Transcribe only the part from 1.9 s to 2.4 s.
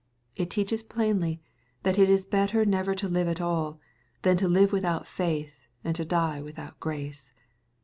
it is